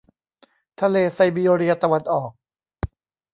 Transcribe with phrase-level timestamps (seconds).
[0.81, 2.31] ทะเลไซบีเรียตะวันออก